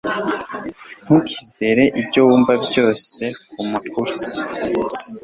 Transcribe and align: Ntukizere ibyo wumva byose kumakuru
Ntukizere 1.03 1.83
ibyo 1.99 2.19
wumva 2.27 2.53
byose 2.65 3.21
kumakuru 3.51 4.13